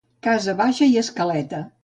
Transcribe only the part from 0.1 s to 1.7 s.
Casa baixa i escaleta.